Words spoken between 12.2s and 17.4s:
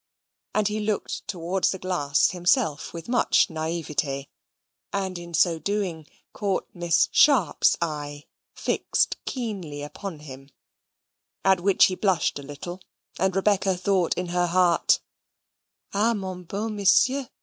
a little, and Rebecca thought in her heart, "Ah, mon beau Monsieur!